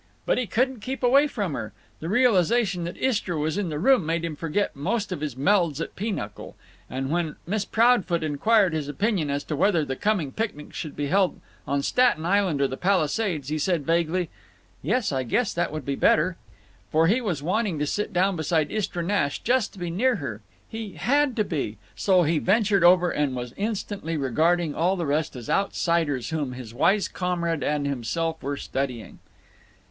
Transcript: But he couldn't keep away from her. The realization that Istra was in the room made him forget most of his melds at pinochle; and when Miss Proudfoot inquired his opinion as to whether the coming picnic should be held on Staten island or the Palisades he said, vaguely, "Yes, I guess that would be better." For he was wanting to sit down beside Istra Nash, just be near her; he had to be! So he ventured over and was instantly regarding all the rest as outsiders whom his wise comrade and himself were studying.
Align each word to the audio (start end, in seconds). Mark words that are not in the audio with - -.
But 0.25 0.39
he 0.39 0.47
couldn't 0.47 0.79
keep 0.79 1.03
away 1.03 1.27
from 1.27 1.53
her. 1.53 1.73
The 1.99 2.09
realization 2.09 2.85
that 2.85 2.97
Istra 2.97 3.37
was 3.37 3.55
in 3.55 3.69
the 3.69 3.77
room 3.77 4.03
made 4.03 4.25
him 4.25 4.35
forget 4.35 4.75
most 4.75 5.11
of 5.11 5.21
his 5.21 5.35
melds 5.35 5.79
at 5.79 5.95
pinochle; 5.95 6.55
and 6.89 7.11
when 7.11 7.35
Miss 7.45 7.65
Proudfoot 7.65 8.23
inquired 8.23 8.73
his 8.73 8.87
opinion 8.87 9.29
as 9.29 9.43
to 9.43 9.55
whether 9.55 9.85
the 9.85 9.95
coming 9.95 10.31
picnic 10.31 10.73
should 10.73 10.95
be 10.95 11.05
held 11.05 11.39
on 11.67 11.83
Staten 11.83 12.25
island 12.25 12.61
or 12.63 12.67
the 12.67 12.77
Palisades 12.77 13.49
he 13.49 13.59
said, 13.59 13.85
vaguely, 13.85 14.31
"Yes, 14.81 15.11
I 15.11 15.21
guess 15.21 15.53
that 15.53 15.71
would 15.71 15.85
be 15.85 15.93
better." 15.93 16.35
For 16.91 17.05
he 17.05 17.21
was 17.21 17.43
wanting 17.43 17.77
to 17.77 17.85
sit 17.85 18.11
down 18.11 18.35
beside 18.35 18.71
Istra 18.71 19.03
Nash, 19.03 19.37
just 19.43 19.77
be 19.77 19.91
near 19.91 20.15
her; 20.15 20.41
he 20.67 20.93
had 20.93 21.35
to 21.35 21.43
be! 21.43 21.77
So 21.95 22.23
he 22.23 22.39
ventured 22.39 22.83
over 22.83 23.11
and 23.11 23.35
was 23.35 23.53
instantly 23.55 24.17
regarding 24.17 24.73
all 24.73 24.95
the 24.95 25.05
rest 25.05 25.35
as 25.35 25.47
outsiders 25.47 26.31
whom 26.31 26.53
his 26.53 26.73
wise 26.73 27.07
comrade 27.07 27.61
and 27.61 27.85
himself 27.85 28.41
were 28.41 28.57
studying. 28.57 29.19